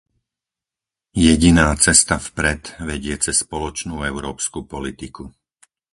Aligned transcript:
Jediná 1.27 1.67
cesta 1.85 2.15
vpred 2.27 2.61
vedie 2.89 3.15
cez 3.25 3.35
spoločnú 3.45 3.95
európsku 4.11 4.59
politiku. 4.73 5.23